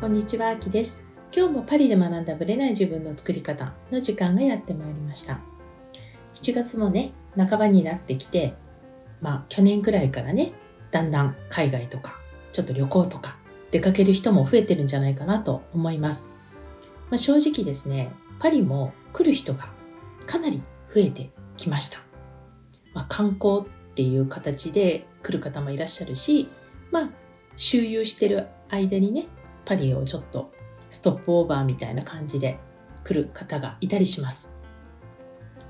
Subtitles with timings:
[0.00, 1.04] こんにちは、あきです。
[1.30, 5.40] 今日もパリで学んだブレない自分の作り方の時間がやってまいりました。
[6.32, 8.54] 7月もね、半ばになってきて、
[9.20, 10.54] まあ去年くらいからね、
[10.90, 12.16] だんだん海外とか、
[12.54, 13.36] ちょっと旅行とか
[13.72, 16.30] 出かける人も増えてるんじゃないかなと思います。
[17.10, 19.68] まあ、正直ですね、パリも来る人が
[20.24, 20.62] かなり
[20.94, 21.98] 増えてきました。
[22.94, 26.48] まあ、観光っていう形で来る方もいらっしゃるし、
[26.90, 27.10] まあ、
[27.58, 29.26] 周遊してる間にね、
[29.64, 30.50] パリをちょっと
[30.88, 32.58] ストップオーバーみたいな感じで
[33.04, 34.54] 来る方がいたりします。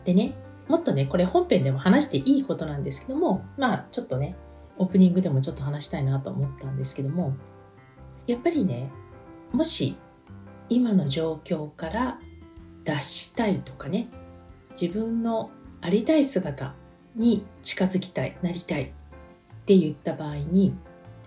[0.05, 0.35] でね、
[0.69, 4.37] もっとね、これ本編でも話していいことなんですけども、まあちょっとね、
[4.79, 7.35] オープニングでもちょっと話したいなと思ったんですけども、
[8.27, 8.91] やっぱりね、
[9.53, 9.97] もし
[10.69, 12.19] 今の状況から
[12.85, 14.09] 脱したいとかね、
[14.81, 15.51] 自分の
[15.81, 16.75] ありたい姿
[17.15, 18.87] に近づきたい、なりたいっ
[19.67, 20.75] て言った場合に、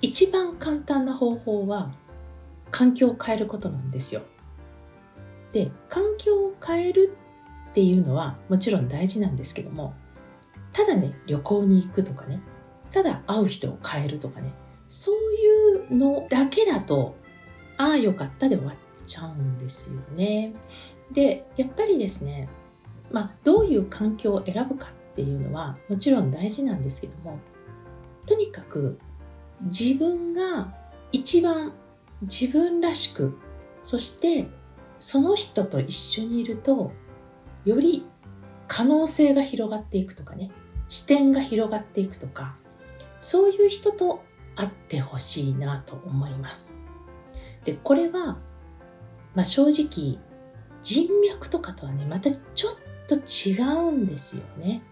[0.02, 1.94] 一番簡単な方法は
[2.74, 4.24] 環境を変えることなんですよ。
[5.52, 7.16] で、環境を変える
[7.70, 9.94] っていうのはもちろん大事なんですけども、
[10.74, 12.42] ただね、旅行に行くとかね、
[12.90, 14.52] ただ会う人を変えるとかね、
[14.90, 17.16] そういうのだけだと、
[17.78, 20.56] ああ、よかったで終わっちゃうんですよね。
[21.12, 22.50] で、やっぱりですね、
[23.12, 27.38] まあ、どういう環境を選ぶかっていうのはもちろん大事なんですけども、
[28.26, 28.98] とにかく
[29.62, 30.74] 自分が
[31.12, 31.74] 一番
[32.24, 33.38] 自分らしく
[33.82, 34.48] そして
[35.00, 36.92] その人と一緒にいると
[37.66, 38.06] より
[38.68, 40.52] 可能性が広がっていくとかね。
[40.90, 42.56] 視点が広がっていくとか。
[43.22, 44.22] そういう人と
[44.56, 46.82] 会ってほしいなと思います。
[47.64, 48.38] でこれは、
[49.34, 50.20] まあ、正直
[50.82, 52.76] 人脈とかとはねまたちょっ
[53.08, 54.84] と違うんですよね。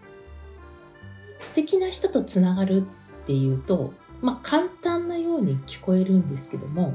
[1.40, 2.86] 素敵な人とつながる
[3.22, 6.94] っていうとまあ簡単なように聞こえるんですけども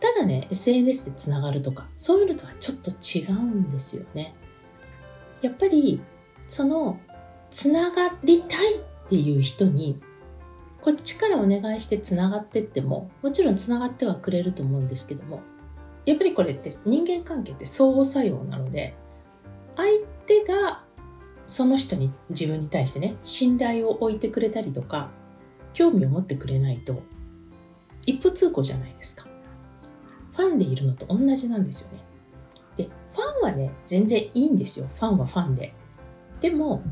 [0.00, 4.34] ただね、SNS でつながるとか、そういうのとはちょっと違うんですよね。
[5.42, 6.00] やっぱり、
[6.48, 6.98] その、
[7.50, 8.78] つながりたいっ
[9.08, 10.00] ていう人に、
[10.80, 15.42] こっちからお願いしてつながってっても、もちろんつながってはくれると思うんですけども、
[16.06, 18.94] やっぱりこれって人間関係って相互作用なので、
[19.76, 20.82] 相手が
[21.46, 25.10] その人に自分に対してね、信頼を置いてくれたりとか、
[25.74, 27.02] 興味を持ってくれないと、
[28.06, 29.29] 一歩通行じゃないですか。
[30.40, 31.98] ファンでいるのと同じなんですよね。
[32.76, 34.88] で、ファンはね、全然いいんですよ。
[34.94, 35.74] ファンはファンで。
[36.40, 36.82] でも、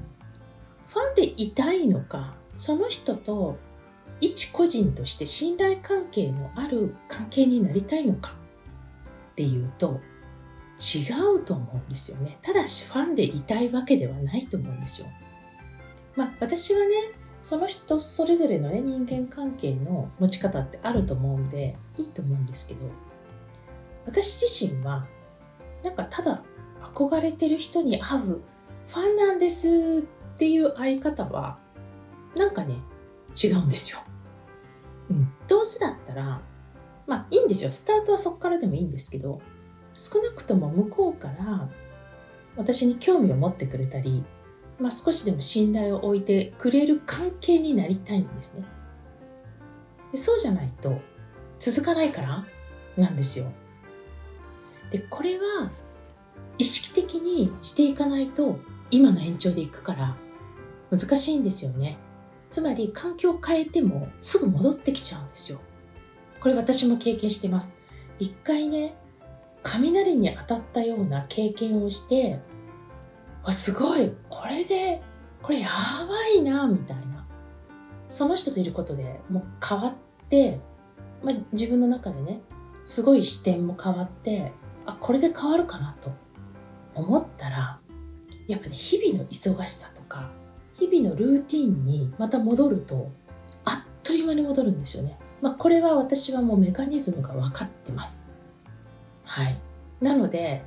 [0.88, 3.56] ファンでいたいのか、その人と
[4.20, 8.32] 一個人として信頼関係のある関係になりたいのか
[9.32, 10.00] っていうと、
[10.78, 12.38] 違うと思うんですよね。
[12.42, 15.08] ただしファンでいたいわけではないと思うんですよ。
[16.14, 16.94] まあ私はね、
[17.40, 22.80] その人それぞれのね人間関係の持ち方ってあると思うんでいいと思うんですけど
[24.08, 25.06] 私自身は
[25.84, 26.42] なんかただ
[26.82, 31.58] 憧れてる人に会うファンなんですっていう会い方は
[32.34, 32.76] なんかね
[33.40, 33.98] 違うんですよ。
[35.10, 36.40] うん、どうせだったら
[37.06, 37.70] まあいいんですよ。
[37.70, 39.42] スタートはそこからでもいいんですけど
[39.94, 41.68] 少なくとも向こうから
[42.56, 44.24] 私に興味を持ってくれたり、
[44.80, 48.64] まあ、少しでも信頼を置いてくれる関係になりたいんですね。
[50.12, 50.98] でそうじゃないと
[51.58, 52.46] 続かないから
[52.96, 53.52] なんですよ。
[54.90, 55.70] でこれは
[56.58, 58.58] 意識的にしていかないと
[58.90, 60.16] 今の延長でいくから
[60.90, 61.98] 難しいんですよね。
[62.50, 65.60] つまり環境を変えてもすぐ戻ってきちゃうんですよ。
[66.40, 67.80] これ私も経験してます。
[68.18, 68.96] 一回ね
[69.62, 72.40] 雷に当たったような経験をして
[73.44, 75.02] あすごいこれで
[75.42, 75.68] これや
[76.08, 77.26] ばいなみたいな。
[78.08, 79.94] その人といることでもう変わっ
[80.30, 80.58] て、
[81.22, 82.40] まあ、自分の中でね
[82.84, 84.52] すごい視点も変わって
[84.88, 86.10] あこれで変わるかなと
[86.94, 87.78] 思ったら
[88.46, 90.30] やっぱね日々の忙しさとか
[90.78, 93.10] 日々のルーティンにまた戻ると
[93.64, 95.18] あっという間に戻るんですよね。
[95.42, 98.32] まあ、これは私はもうメカニズムが分かってます。
[99.24, 99.60] はい。
[100.00, 100.64] なので、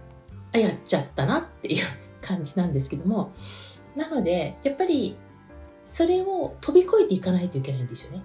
[0.54, 1.86] あ、やっちゃったなっていう
[2.22, 3.32] 感じなんですけども、
[3.96, 5.18] なので、やっぱり
[5.84, 8.24] それを飛び越えていかないといけないんですよね。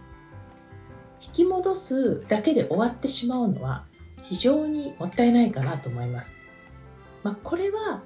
[1.21, 3.85] 引き戻すだけで終わってしまうのは
[4.29, 6.39] 非常にもったいないかなと思います。
[7.23, 8.03] まあ、これは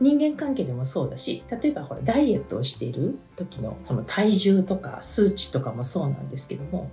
[0.00, 6.90] 人間関係でもそうだし例えばこれダイエットをしている時のその体重とか数値とかもそうなんですけども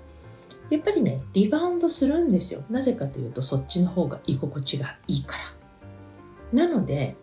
[0.69, 2.63] やっぱりねリバウンドするんですよ。
[2.69, 5.37] なぜかというとそっちの方が居心地がいいか
[6.53, 6.65] ら。
[6.65, 7.15] なので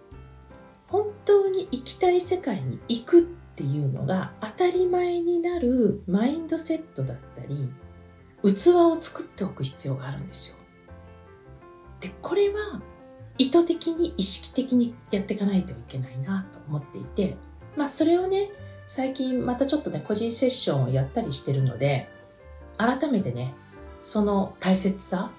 [0.88, 7.69] 本当に行きたい世界に行くっていうのが当たり前になるマインドセットだったり
[8.43, 10.66] 器を作っておく必要があるんですよ。
[12.00, 12.81] でこれは
[13.38, 17.37] 意図的に意識的にやっていかないといけないなと思っていて
[17.76, 18.50] まあそれをね
[18.88, 22.08] 最近またちょっとね個人セッションをやったりしてるので
[22.78, 23.54] 改めてね
[24.00, 25.31] その大切さ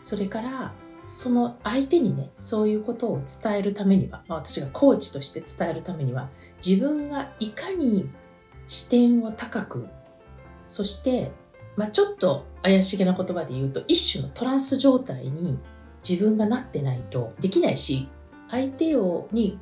[0.00, 0.72] それから
[1.06, 6.28] その相手にねそういうことを伝えるためには、まあ、私がコーチとして伝えるためには
[6.66, 8.08] 自分がいかに
[8.66, 9.86] 視点を高く
[10.66, 11.30] そして、
[11.76, 15.58] まあ、ちょっと怪しげな言葉で言うと一種のトランス状態に
[16.08, 18.08] 自分がなってないとできないし
[18.50, 19.58] 相手をに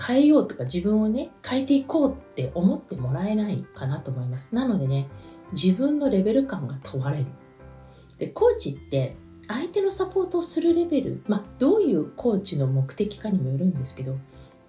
[0.00, 4.54] 変えようとか自分をね変えていこうって思ってもらえないかなと思います。
[4.54, 5.08] なのでね
[5.52, 7.26] 自分のレベル感が問われる。
[8.18, 9.16] でコーチって
[9.48, 14.16] 相手のサポートをするレベル、まあ、どういうコーチの目的かにもよるんですけど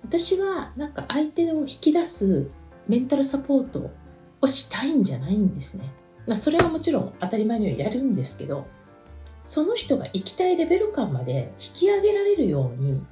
[0.04, 2.50] 私はなんか相手を引き出す
[2.88, 3.92] メンタルサポート
[4.42, 5.94] をしたいんじゃないんですね、
[6.28, 8.68] まあ、それはもちろん当たり前のようにやるんですけど
[9.44, 13.04] その人が行きたいレベル感まで引き上げられるように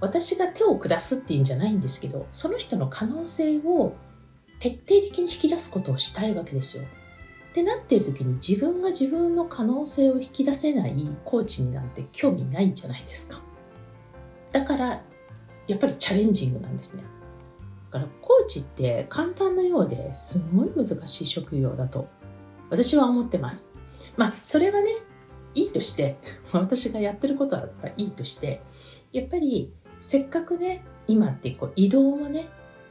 [0.00, 3.94] 私が手を下すっていうんじゃないんですけどその人の可能性を
[4.58, 6.84] 徹底的に引き出すことをしたいわけですよ。
[6.84, 10.94] ってなっている時に自分が自分の可能性を引き出せない
[11.24, 13.40] コーチになんて興味ないじゃないですか。
[14.52, 15.02] だから
[15.66, 17.04] やっぱりチャレンジングなんですね。
[17.90, 22.08] だからコーチって簡単なようですごい難しい職業だと
[22.70, 23.74] 私は思ってます。
[24.16, 24.94] まあそれはね
[25.54, 26.16] いいとして
[26.52, 28.60] 私がやってることはいいとして
[29.12, 32.48] やっぱりせっかくね今ってこう移動もね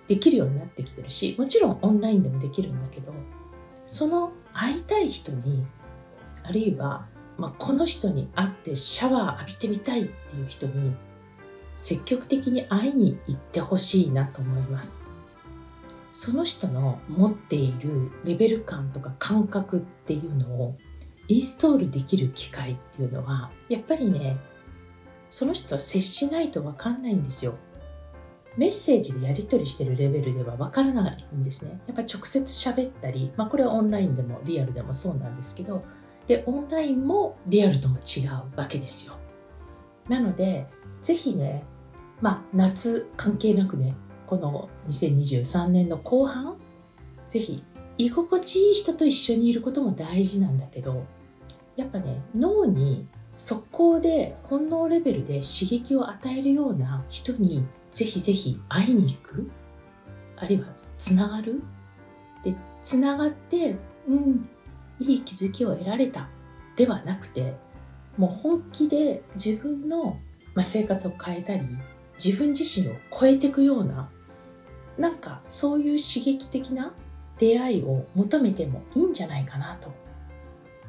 [0.08, 3.14] できるようになってきてるしもちろんオンラインでもできるんだけど
[3.86, 5.66] その会いたい人に
[6.44, 10.94] あるいは、まあ、この人に会ってシャワー浴びてみたいっていう人に
[11.76, 15.04] 積極的に会いに行ってほしいなと思います
[16.14, 20.78] その人の持っているレベル感とか感覚っていうのを
[21.28, 24.38] インストールできる機会っていうのはやっぱりね
[25.30, 27.58] その人と接しないと分かんないんですよ
[28.56, 31.82] メッセージでやり取りしてるレベルでは分からないんですね。
[31.88, 35.84] やっぱ直接喋ったり、まあ、これはオンラインでもリアルでもそうなんですけど、
[36.28, 39.16] で、オンラインもリアルとも違うわけですよ。
[40.08, 40.68] なので、
[41.02, 41.64] ぜひね、
[42.22, 43.96] まあ、夏関係なくね、
[44.28, 46.58] この2023年の後半、
[47.30, 47.64] ぜひ
[47.98, 51.06] 居心地いい人と一緒にいることも大事なんだけど、
[51.76, 59.50] やっぱね、脳に速攻で本能レベルで刺激を与えるような人にぜひぜひ会いに行く。
[60.38, 61.62] あるいはつながる。
[62.44, 63.76] でつながって
[64.08, 64.50] うん
[65.00, 66.28] いい気づきを得られた。
[66.76, 67.56] ではなくて
[68.18, 70.20] もう本気で自分の、
[70.62, 71.64] 生活を変えたり
[72.24, 74.10] 自分自身を超えていくような
[74.98, 76.94] なんかそういう刺激的な
[77.40, 79.92] 出会いを求めてもいいんじゃないかなと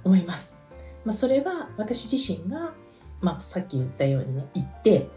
[0.04, 0.60] 思います。
[1.04, 2.72] まあ、それは私自身が、
[3.20, 5.08] まあ、さっき言ったようにね行って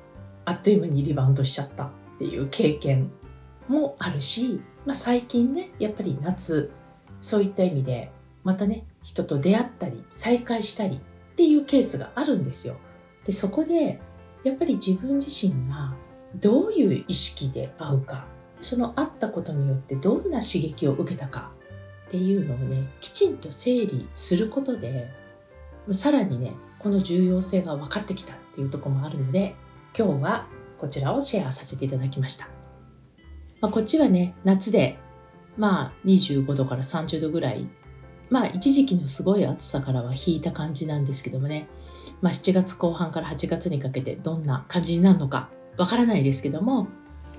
[0.45, 1.89] あっという間にリバウンドしちゃったっ
[2.19, 3.12] ていう経験
[3.68, 6.71] もあるし、まあ、最近ねやっぱり夏
[7.19, 8.12] そういった意味で
[8.44, 12.75] またね人と出会ったり再会したりっていうケースがあるんですよ。
[13.25, 14.00] でそこで
[14.47, 15.94] やっぱり自分自身が
[16.35, 18.25] どういう意識で会うか
[18.62, 21.51] その会ったことによってどんな刺激を受けたか
[22.07, 25.07] っていうのをねきちんと整理することで
[25.91, 29.55] さらにねこの重要性が分かってきたっていうとこもあるので
[29.98, 30.45] 今日は
[30.77, 32.50] こちらをシェアさせていただきました。
[33.62, 34.98] まあ、こっちはね、夏で、
[35.57, 37.67] まあ25度から30度ぐらい、
[38.29, 41.67] まあ一時期のすごい暑さからは引いた感じなんですけどもね、
[42.21, 46.88] まあ7月後半から8月にかけてどんな感じになるのかわからないですけども、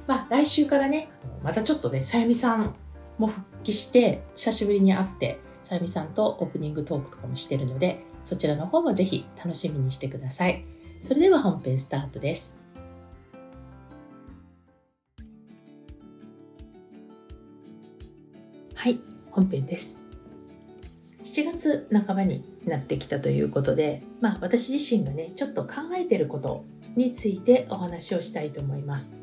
[0.07, 1.11] まあ来週からね、
[1.43, 2.75] またちょっとね、さゆみさん
[3.19, 10.65] も復帰して、久しぶりに会って、さゆみさんとオープニングトークとかもしてるので、そちらの方もぜひ楽しみにしてください。
[11.01, 12.59] それでは本編スタートです。
[18.75, 20.08] はい、本編です。
[21.29, 26.65] 7月半ばになってきたということで、まあ私自身がね、ちょっと考えてること
[26.97, 29.21] についてお話をしたいと思います。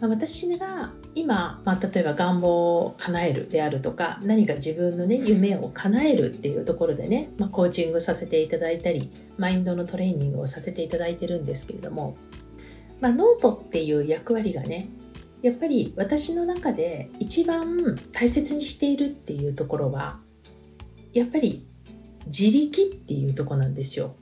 [0.00, 12.16] まあ、私が今、まあ、例えば願望を叶えるであるとか何か自分のね夢を叶えるっていうところでね、まあ、コーチングさせていただいたりマインドのトレーニングをさせていただいてるんですけれども、
[13.00, 14.88] まあ、ノートっていう役割がね
[15.42, 20.18] やっぱり私の中で一番大切にしているっていうところは
[21.12, 21.66] やっぱり
[22.26, 24.14] 自力っていうとこなんですよ。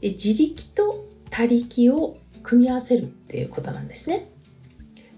[0.00, 4.28] で自力と他力を組み合わせるっていうことなんですね。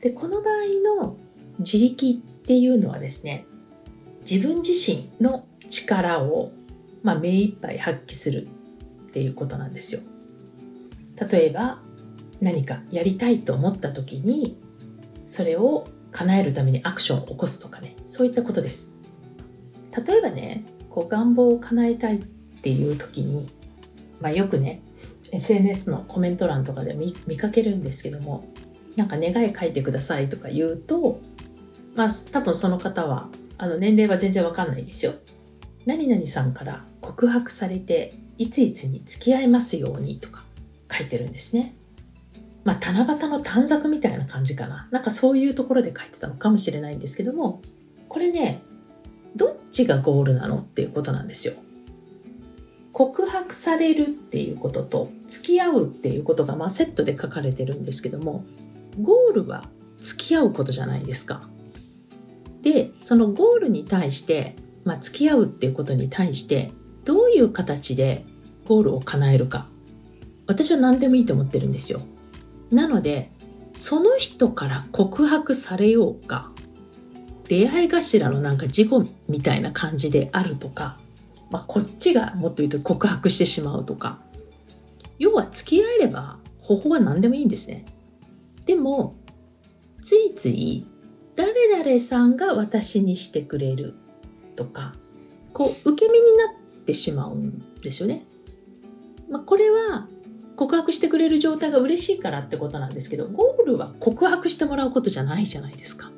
[0.01, 1.17] でこの場合の
[1.59, 3.47] 自力っていうのはですね
[4.29, 6.53] 自分自身の力を、
[7.03, 8.49] まあ、目いっぱい発揮するっ
[9.15, 10.01] っていうことなんですよ。
[11.31, 11.79] 例えば
[12.41, 14.61] 何かやりたいと思った時に
[15.25, 18.94] それを叶えるためにアクションを起こすとかねそういったことです
[19.97, 22.25] 例えばねこう願望を叶えたいっ
[22.63, 23.49] ていう時に、
[24.21, 24.81] まあ、よくね
[25.33, 28.47] SNS のコメント欄とかで見見かけるんですけども
[28.97, 31.21] なんか願い書いてくださいとか言うと
[31.95, 35.15] まあ多分その方はあの年齢は全然わかんないですよ
[35.87, 40.45] 何々さんから告白されていついつに付き合いますようにとか
[40.91, 41.77] 書いてるんですね
[42.65, 44.89] まあ、七夕の短冊みたいな感じかな。
[44.91, 47.61] なんかそういうところで書いてたのかもしれないんですけども、
[48.09, 48.63] これね、
[49.37, 51.55] どっちがゴールなのっていうことなんですよ。
[52.93, 58.45] 告白されるっていうことと付き合うっていうことがまあセットで書かれてるんですけども、
[59.01, 59.65] ゴールは
[59.99, 61.49] 付き合うことじゃないですか。
[62.63, 66.73] で、そのゴールに対して、まあ、付き合うっていうことに対して、
[67.05, 68.25] どういう形で
[68.67, 69.69] ゴールを叶えるか。
[70.47, 72.01] 私は何でもいいと思ってるんですよ。
[72.71, 73.31] なので
[73.75, 76.51] その人から告白されようか
[77.49, 80.99] 出会い頭のなんか事故みたいな感じであるとか、
[81.51, 84.19] まあ、こっちがもっと言うと告白してしまうとか。
[85.19, 87.85] 要は付き合えれば方法は何でもいいんですね。
[88.67, 89.15] でも
[90.03, 90.87] ついつい
[91.37, 93.95] 誰々さんが私にしてくれる
[94.57, 94.95] とか
[95.53, 98.25] こう受け身になってしまうんですよね、
[99.29, 100.09] まあ、これは
[100.57, 106.11] 告白してくれる状態が嬉しいからってことなんですけどゴールは告白してもらうことじゃないじゃないですか。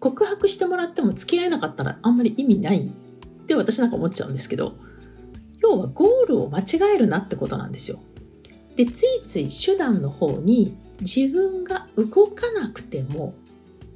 [0.00, 2.90] 告白してもらっても付き合えなかったらあんまり意味ないっ
[3.46, 4.74] て私なんか思っちゃうんですけど
[5.60, 8.00] 要はゴールを間違えるなってことなんですよ
[8.76, 13.34] でついつい手段の方に自分が動かなくても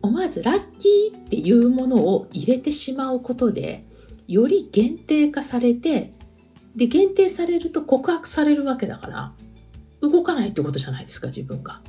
[0.02, 3.84] 思わずラッキーっていうものを入れてしまうことで
[4.28, 6.12] より限定化されて
[6.76, 9.32] で、限定されると告白されるわけだから、
[10.00, 11.80] 動かないってことじゃないですか、自分が。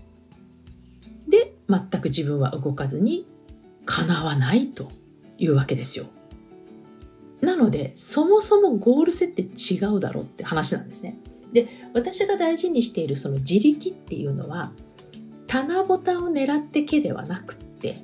[1.27, 3.25] で、全く自分は動かずに、
[3.85, 4.91] 叶わないと
[5.37, 6.05] いうわけですよ。
[7.41, 11.19] なので、そもそもゴール設定違うだろうって話なんですね。
[11.51, 14.71] で、私が大事にしているその自力っていうのは、
[15.47, 17.97] 棚ぼたを狙ってけではなくって、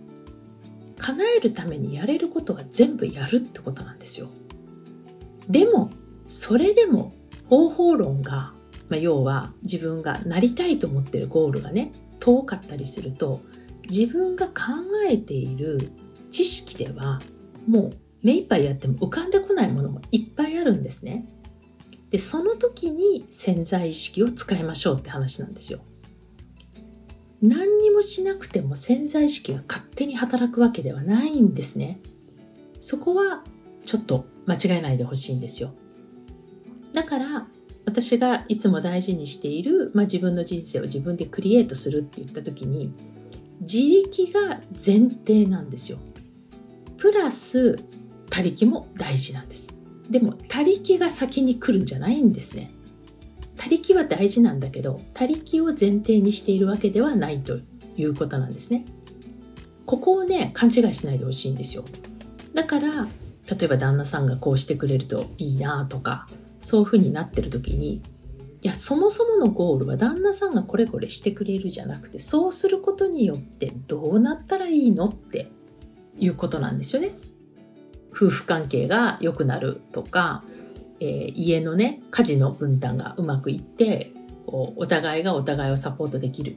[1.00, 4.28] 叶えるためにやれることは全部やるってことなんですよ。
[5.50, 5.90] でも、
[6.28, 7.14] それでも
[7.50, 8.54] 方法論が、
[8.88, 13.42] まあ、要は自分がなりたいと思ってるゴールがね遠かったりすると
[13.92, 14.54] 自分が考
[15.08, 15.92] えている
[16.32, 17.22] 知識では
[17.68, 21.28] もう目いっぱいやっても浮かんでこないものもいっぱいあるんですね。
[22.10, 25.80] でその時に潜在意識を使いましょうって話なんですよ。
[27.42, 32.00] 何にもしなくても潜在意識が勝手に働くわけではないんですね。
[32.80, 33.44] そこは
[33.84, 35.72] ちょっと間違えないでほしいんですよ。
[36.94, 37.48] だから
[37.86, 42.94] 私がいつも大事にしている、まあ、自分の人生を自分でクリエイトするって言った時に
[43.62, 46.00] 自力が前提なんですよ。
[46.98, 47.80] プラス
[48.30, 49.74] 他力も大事なんです。
[50.10, 52.72] でも他力が先に来るんじゃないんですね。
[53.56, 57.60] 他力は大事なんだけど他力を前提にしているわけではないと
[57.96, 58.86] いうことなんですね。
[59.86, 61.86] ここをね勘違いしないでほしいんですよ。
[62.54, 63.08] だから
[63.50, 66.28] 例えば旦那さんがこうしてくれるといいなとか
[66.60, 68.02] そういう風になってる時に
[68.68, 75.52] やそもそものゴールは旦那さんがこれこれしてくれるじゃなくてそうすることによってどうなったらいいのって
[76.20, 77.12] いうことなんですよね。
[78.14, 80.44] 夫婦関係が良くなるとか、
[81.00, 84.12] えー、家のね家事の分担がうまくいって
[84.46, 86.54] こうお互いがお互いをサポートできるっ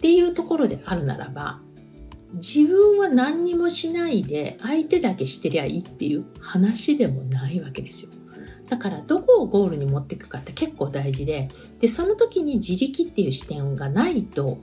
[0.00, 1.60] ていうところであるならば
[2.34, 8.12] 自分は何にもしないで相手だけしてりゃいいっていう話でもないわけですよ。
[8.70, 11.48] だからどこをゴールに持っていくかって結構大事で
[11.80, 14.58] でその時に自力っていう視点がないと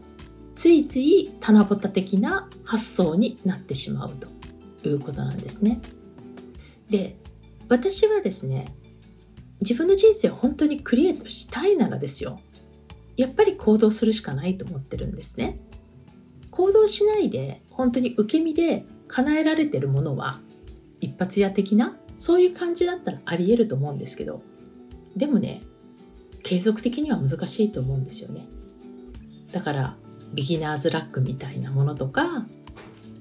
[0.56, 4.14] ついつい棚ぼた的な発想になってしまう
[4.82, 5.82] ということなんですね。
[6.90, 7.18] で
[7.68, 8.74] 私はですね
[9.60, 12.40] 自分の人生を本当にクリエイトしたいならですよ
[13.18, 15.60] やっぱり行動するしかないと思ってるんですね。
[16.50, 20.40] 行動しないで本当に受け身で叶えられてるものは
[21.02, 24.42] 一発屋的なそういう感じだったらあり得ると思うんですけど
[25.16, 25.62] でもね
[26.44, 28.46] 継続的には難しいと思うんですよね。
[29.52, 29.98] だから
[30.34, 32.46] ビギナーズラックみたいなものとか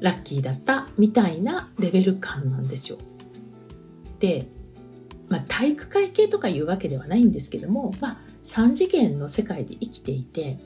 [0.01, 2.99] ラッキーだったみたいなレベル感なんですよ。
[4.21, 4.47] で、
[5.29, 10.59] まあ、体育会系とかいうわけではないんですけども、まあ、3次元の世界で生きていて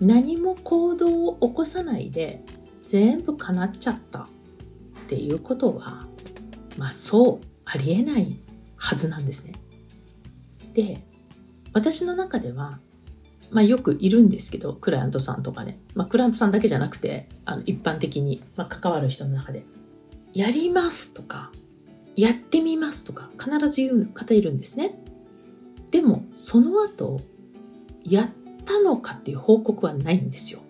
[0.00, 2.42] 何も行動を起こさないで
[2.84, 4.26] 全部叶っちゃったっ
[5.08, 6.06] ていうことは
[6.76, 7.55] まあそう。
[7.66, 8.40] ありえない
[8.76, 9.52] はずなんですね。
[10.72, 11.02] で
[11.72, 12.78] 私の中では、
[13.50, 19.64] まあ、よくいるんですけどクライアントさんとかね、まあ、クライアントさんだけじゃなくてあの一般的に、まあ、関わる人の中で
[20.32, 21.52] 「やります」とか
[22.16, 25.02] 「やってみます」とか必ず言う方いるんですね。
[25.90, 27.20] でもその後
[28.04, 28.30] やっ
[28.64, 30.60] たのかっていう報告はないんですよ。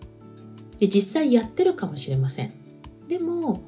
[0.77, 2.53] で実際やってるかもしれません。
[3.07, 3.61] でも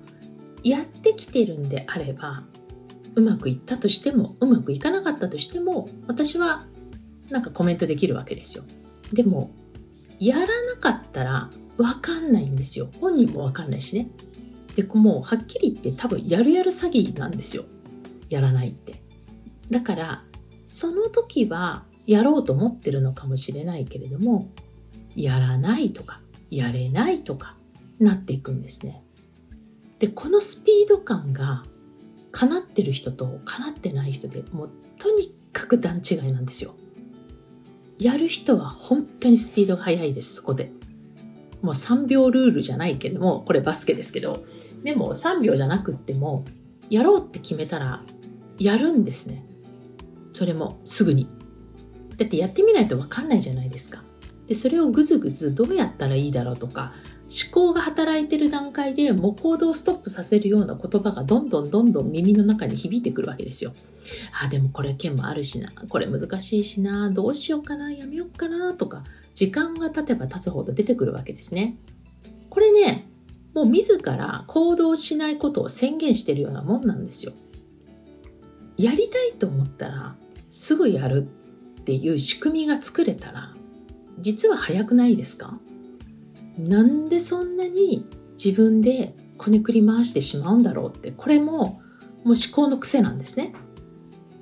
[0.64, 2.44] やってきてるんであれば
[3.16, 6.66] うまくいったとしてもうまくいかなかったとしても私は
[7.30, 8.63] なんかコメントできるわけですよ。
[9.13, 9.51] でも
[10.20, 12.89] やらなかったら分かんないんですよ。
[13.00, 14.10] 本人も分かんないしね。
[14.75, 17.63] でもうはっきり言って多分やるやる詐欺なんですよ。
[18.30, 19.01] やらないって。
[19.70, 20.24] だから
[20.68, 24.50] その時はやろうと思ってるのかもしれないけれども
[25.16, 27.56] やらないとかやれないとか
[28.00, 29.04] なっていくんですね。
[30.00, 31.66] でこのスピード感が
[32.32, 36.76] 叶ってる人と叶ってない人でもうとにかく段違いなんですよ。
[37.98, 40.72] やる人は本当にスピードが速いですそこで。
[41.62, 44.46] もう3秒ルールじゃないけどもこれバスケですけど。
[44.84, 46.46] でも3秒じゃなくっても
[46.90, 48.04] やろうって決めたら
[48.58, 49.44] やるんですね。
[50.34, 51.28] それもすぐに。
[52.18, 54.04] だってやってみないと分かんないじゃないですか。
[54.48, 56.94] でそれをぐずぐずどうやったらいいだろうとか
[57.32, 63.74] 思考が働いてる段階でもう行動をストップさせるような言葉がどんどんどんどん耳の中に響いてくるわけですよ。
[64.44, 69.04] あ、でもこれ件もあるしな、これ難しいしな、どうしようかな、やめようかなとか、
[69.36, 71.78] 時間が経てば経つほど出てくるわけですね。
[72.50, 73.08] これね、
[73.54, 77.34] もう自ら行動しないことを宣言してるようなもんなんですよ。
[78.78, 80.16] やりたいと思ったら
[80.50, 81.28] すぐやる
[81.82, 83.54] っていう仕組みが作れたら
[84.20, 85.60] 実は早くないですか？
[86.60, 91.80] なんでそんなに自分でこねくり回してしまうんだろうってこれももう
[92.28, 93.54] 思考の癖なんですね。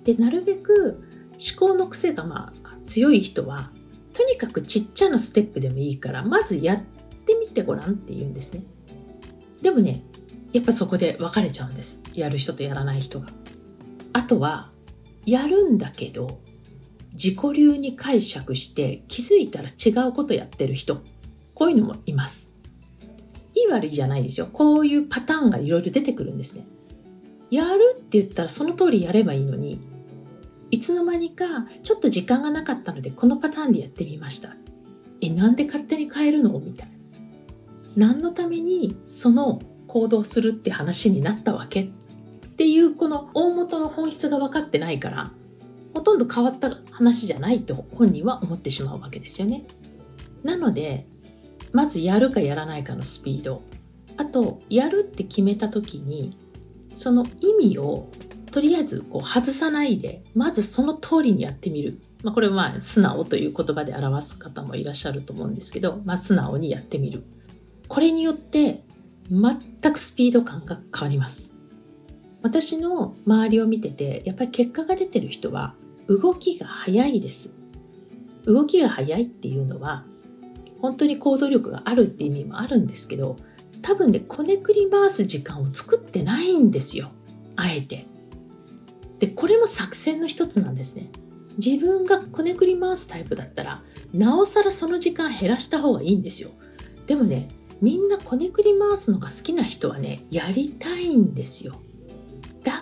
[0.03, 1.03] でなるべく
[1.33, 3.71] 思考の癖がまあ強い人は
[4.13, 6.81] とにかくちっちゃなステップでもいいからまずやっ
[7.25, 8.63] てみてごらんって言うんですね。
[9.61, 10.03] でもね
[10.53, 13.27] やっぱそこで分かれちゃうんですやる人とやらない人が。
[14.13, 14.71] あとは
[15.25, 16.39] やるんだけど
[17.11, 21.03] 自己流に解釈して気づいたら違うことやってる人
[21.57, 22.53] こういうのもいます。
[23.55, 24.45] いい悪いじゃないですよ。
[24.53, 26.67] こういうパターンがいろいろ出てくるんですね。
[27.49, 29.79] やるって言ったらその通りやればいいのに、
[30.69, 34.55] いつの間にかちょっと時間がなかったのでこのパターンでやってみました。
[35.19, 36.89] え、なんで勝手に変えるのみたい
[37.95, 38.09] な。
[38.09, 41.81] 何のためにその行動するって話になったわけ？
[41.85, 41.87] っ
[42.55, 45.31] ていうこの大元の本質が分かってないから
[45.95, 49.65] ほとんど変わった話じゃないと本人は思ってしまうわけですよね。
[50.43, 51.07] なので
[51.77, 53.61] まずやるかやらないかのスピード。
[54.17, 56.35] あとやるって決めた時に
[56.95, 58.09] その意味を
[58.51, 67.23] とりあえずこう外さないでまずその通りにやってみる、まあ、これは素直という言葉で表す方もいらっしゃると思うんですけど、まあ、素直にやってみる。
[67.87, 68.83] これによって
[69.29, 71.53] 全くスピード感が変わります。
[72.41, 75.75] 私の周りを見ててやっぱり結果が出てる人は
[76.07, 77.53] 動きが早いです。
[78.47, 80.05] 動きが早いっていうのは
[80.79, 83.37] 本当に行動力があるって意味もあるんですけど
[83.81, 87.09] 多分ねこねくり回す時間を作ってないんですよ。
[87.55, 88.05] あえて。
[89.19, 91.09] でこれも作戦の一つなんですね。
[91.57, 96.49] 自分がこねくり回すタイプだったらなおさらその時間減らした方がいいんですよ。
[97.07, 97.49] でもね
[97.81, 101.75] みんなこねくり回すのが好きな人はねやりたいんですよ。
[102.63, 102.81] だか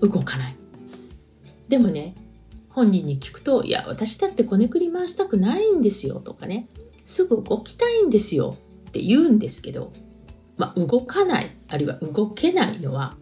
[0.00, 0.56] ら動かない。
[1.68, 2.14] でもね
[2.68, 6.68] 本人に聞くと「いや私だってこねくり回したくないんですよ」とかね。
[7.04, 8.56] すぐ動きたいんですよ
[8.88, 9.92] って言うんですけど、
[10.56, 13.16] まあ、動かないあるいは動けないのは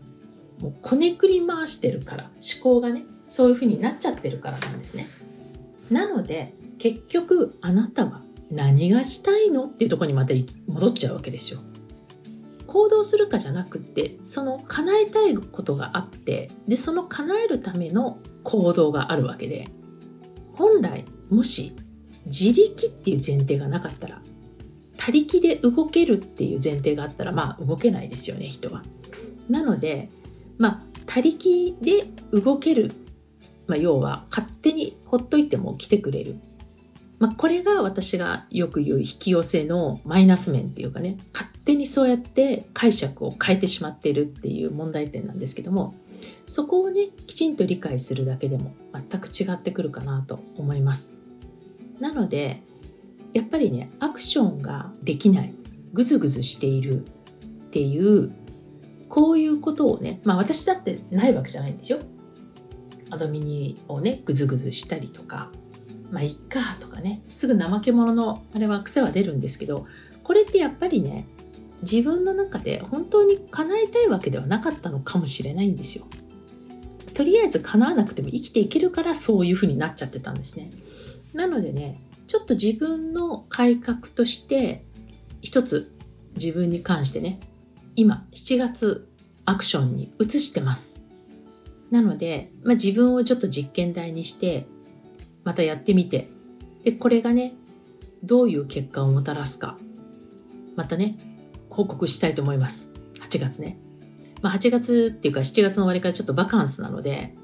[0.58, 5.06] もうこねくり回してるから思考がねそういうふうになっちゃってるからなんですね。
[5.90, 10.34] なので結局あなたは何がしたいのっていうとこにまた
[10.66, 11.60] 戻っちゃうわけですよ。
[12.66, 19.66] 行動するかじゃなくってその叶えたいことがあってでその叶えるための行動があるわけで
[20.54, 21.76] 本来もし
[22.26, 24.20] 自力っていう前提がなかったら
[24.96, 28.82] 他力で動けるっていう前提があったらまあ動けないですよね人は。
[29.48, 30.10] なので
[30.58, 32.92] まあ他力で動ける、
[33.66, 36.36] まあ、要は勝手にほっといても来てくれる、
[37.18, 45.94] まあ、これが私がよく言う引き寄せのマイナス面っていうかね勝手にそうやって解釈を変えてしまってるっていう問題点なんですけども
[46.46, 51.19] そこをねきちんと理解するだけでも全く違ってくるかなと思います。
[52.00, 52.62] なので
[53.32, 55.54] やっぱりねアクションができない
[55.92, 57.08] ぐずぐずしているっ
[57.70, 58.32] ていう
[59.08, 62.00] こういうことをねまあ私だってないわけじゃないんですよ。
[63.10, 65.50] アドミニをねぐずぐずしたりとか
[66.10, 69.86] まあいっかとかねすぐ怠け者のあれは癖は出るんですけど
[70.22, 71.26] これってやっぱりね
[71.82, 76.06] 自分の中で本当に叶えたいわけではなかったのかもしれないんですよ。
[77.20, 80.70] とりあえず叶わなくても生きていけるからそういう風になっちゃってたんですね。
[81.34, 84.86] なのでねちょっと自分の改革として
[85.42, 85.92] 一つ
[86.36, 87.38] 自分に関してね
[87.94, 89.06] 今7月
[89.44, 91.04] アクションに移してます。
[91.90, 94.66] なので、まあ、自分をちょっと実験台にして
[95.44, 96.30] またやってみて
[96.84, 97.52] でこれがね
[98.24, 99.76] どういう結果をもたらすか
[100.74, 101.18] またね
[101.68, 103.78] 報告したいと思います8月ね、
[104.42, 107.34] まあ、8月っていうか7月の終わりからちょっとバカンスなので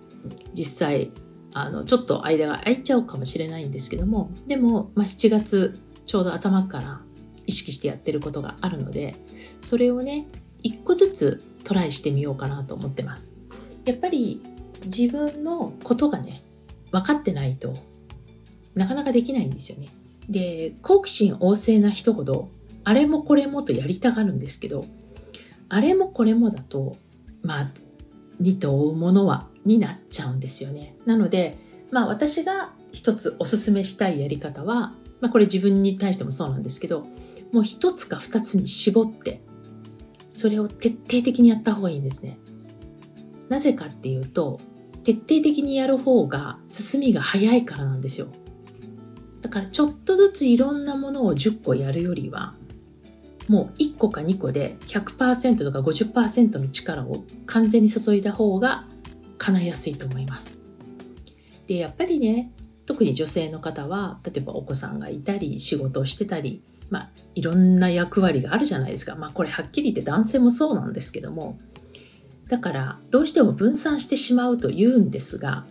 [0.55, 1.11] 実際
[1.53, 7.01] あのちょっと間が空いちゃうかもしれないんですけどもでも、まあ、7月ちょうど頭から
[7.47, 9.17] 意識してやってることがあるので
[9.61, 10.27] それをね
[10.63, 13.37] 一個ずつトライしてみようかなと思ってます。
[13.85, 14.43] やっぱり
[14.85, 16.43] 自分のことがね
[16.91, 17.75] 分かってないと
[18.75, 19.89] なかなかできないんですよね。
[20.29, 22.51] で好奇心旺盛な人ほど
[22.85, 24.85] あれもこれもとやりたがるんですけど
[25.68, 26.96] あれもこれもだと
[27.42, 27.70] まあ
[28.38, 30.96] 二と追うものはになっちゃうんですよね。
[31.07, 31.59] なので
[31.90, 37.07] まあ私が一つおすすめしたいやり方は、まあ、これ自分に対してもそうなんですけど
[37.52, 39.40] もう一つか二つに絞って
[40.31, 42.38] それを徹底的にやった方がいいんですね。
[43.48, 44.61] なぜかっていうと
[45.05, 48.29] 徹底的にやる方が進みが早いからなんですよ。
[49.40, 52.55] だからちょっとずついろんなものを10個やるよりは
[53.49, 58.87] もう1個か2個で100%とか50%の力を完全に注いだ方が
[59.39, 60.61] 叶いやすいと思います。
[61.67, 62.53] でやっぱりね
[62.87, 71.59] 特に女性の方は例えばお子さんがいたり仕事をしてたり、まあ、いろんな役割があるじゃないですか、まあ、これはっきり言って男性もそうなんですけども
[72.49, 75.67] だからどうしても分散してしまうと言うんですが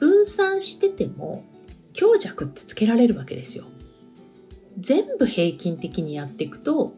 [0.00, 1.44] 分散してても
[1.92, 3.66] 強弱ってつけられるわけですよ。
[4.78, 6.94] 全部平均的にやっていくと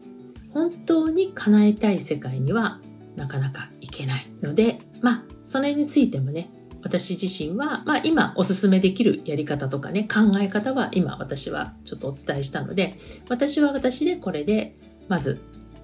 [0.53, 2.79] 本当に叶えたい世界には
[3.15, 6.49] なかなかいけないのでまあそれについてもね
[6.81, 14.75] 私自身は、まあ、今おすすめできるやり方とかね考え方は今私はちょっとお伝えしたので私は私でこれで
[15.07, 15.41] まず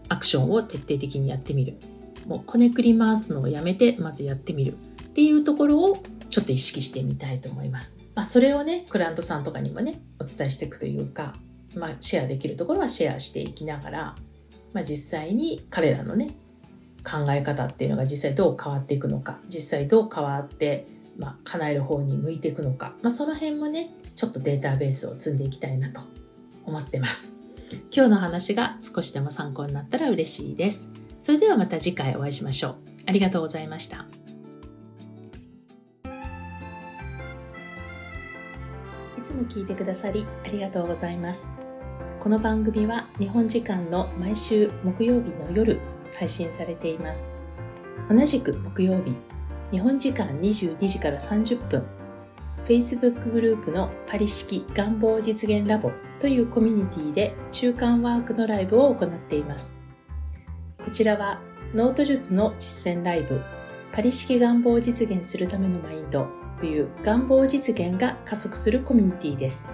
[0.10, 1.78] アクションを徹底的にやってみる
[2.28, 8.00] もうこねくり回すのをやめてまずやってみるっていうところをちょっと意識してみたいと思います。
[8.16, 11.36] まあ、それをねクラントさんとかにもねお伝えしていくというか、
[11.76, 14.16] まあ、シェアできるところはシェアしていきながら、
[14.74, 16.36] まあ、実際に彼らのね
[17.04, 26.02] 考え方っていうのが実際どう変わっていくのか実際どう変わって、まあ、叶える方に向いていくのか、まあ、その辺もねちょっとデータベースを積んでいきたいなと
[26.66, 27.36] 思ってます。
[27.96, 30.92] 今日の話が少しでも参考になったら嬉しいです。
[31.20, 32.76] それではまた次回お会いしましょう。
[33.06, 34.06] ありがとうございました。
[39.32, 41.52] つも聞いてくださりありがとうございます。
[42.20, 45.80] この番組は日本時間の毎週木曜日の夜
[46.16, 47.34] 配信されています。
[48.10, 49.16] 同じく木曜日、
[49.72, 51.84] 日本時間22時から30分、
[52.68, 59.80] Facebook グループのパリ式願望実現ラボというコミュニティで中間ワークのライブを行っています。
[60.84, 61.40] こちらは
[61.74, 63.42] ノート術の実践ライブ、
[63.94, 69.72] パリ式願望を実現するためのマインドという願望実現が加速するコミュニティです。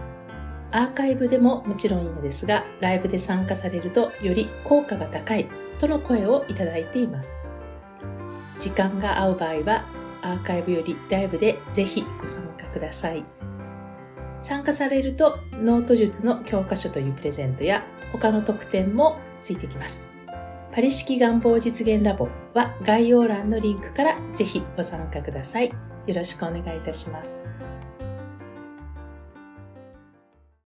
[0.71, 5.47] アーカイブでももちろんいいのですが、ライブで参加されるとより効果が高い
[5.79, 7.43] との声をいただいています。
[8.59, 9.85] 時間が合う場合は、
[10.21, 13.23] アーカイブよりライブでぜひご参加ください。
[14.39, 20.11] 参加されると、ノート術の教科書というプレゼントや他の特典もついてきます。
[20.73, 25.71] パリ式願望実現ラボは概要欄のリンクからぜひご参加ください。
[26.07, 27.45] よろしくお願いいたします。